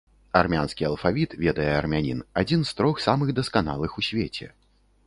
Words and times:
Армянскі 0.39 0.87
алфавіт, 0.87 1.35
ведае 1.43 1.69
армянін, 1.81 2.25
адзін 2.43 2.61
з 2.71 2.77
трох 2.81 3.07
самых 3.07 3.37
дасканалых 3.43 3.91
у 4.01 4.09
свеце. 4.11 4.53